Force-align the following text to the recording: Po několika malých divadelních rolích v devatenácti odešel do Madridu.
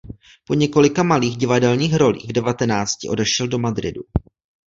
Po 0.47 0.53
několika 0.53 1.03
malých 1.03 1.37
divadelních 1.37 1.95
rolích 1.95 2.25
v 2.29 2.33
devatenácti 2.33 3.09
odešel 3.09 3.47
do 3.47 3.59
Madridu. 3.59 4.01